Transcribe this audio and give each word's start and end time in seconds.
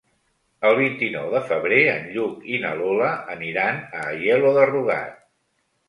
El 0.69 0.77
vint-i-nou 0.79 1.27
de 1.33 1.41
febrer 1.51 1.79
en 1.93 2.09
Lluc 2.17 2.49
i 2.55 2.63
na 2.65 2.73
Lola 2.83 3.13
aniran 3.37 3.87
a 3.87 4.05
Aielo 4.11 4.59
de 4.61 4.69
Rugat. 4.77 5.27